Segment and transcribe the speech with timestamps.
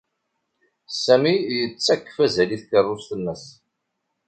[1.03, 3.43] Sami yettakf azal i tkeṛṛust-nnes.